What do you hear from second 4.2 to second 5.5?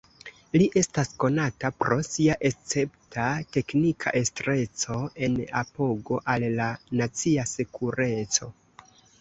estreco en